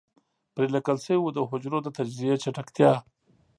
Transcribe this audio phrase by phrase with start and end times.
[0.53, 2.93] پرې ليکل شوي وو د حجرو د تجزيې چټکتيا.